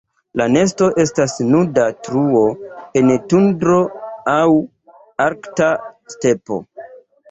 La 0.39 0.45
nesto 0.53 0.87
estas 1.03 1.35
nuda 1.49 1.85
truo 2.09 2.43
en 3.03 3.15
tundro 3.37 3.79
aŭ 4.41 4.45
arkta 5.31 5.75
stepo. 6.19 6.65